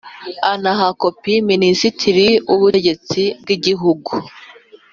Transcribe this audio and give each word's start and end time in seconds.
anaha 0.51 0.87
kopi 1.01 1.33
Minisitiri 1.49 2.27
w’Ubutegetsi 2.49 3.21
bw’igihugu 3.41 4.11